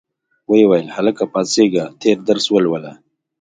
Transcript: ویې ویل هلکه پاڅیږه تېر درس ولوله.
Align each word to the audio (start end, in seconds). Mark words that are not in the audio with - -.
ویې 0.49 0.65
ویل 0.69 0.87
هلکه 0.95 1.23
پاڅیږه 1.33 1.83
تېر 2.01 2.17
درس 2.29 2.45
ولوله. 2.49 2.91